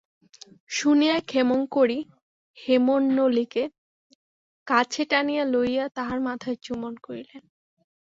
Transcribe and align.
শুনিয়া 0.69 1.17
ক্ষেমংকরী 1.21 1.99
হেমনলিনীকে 2.57 3.63
কাছে 4.67 5.03
টানিয়া 5.05 5.43
লইয়া 5.45 5.85
তাহার 5.89 6.19
মাথায় 6.21 6.57
চুম্বন 6.61 6.93
করিলেন। 6.97 7.43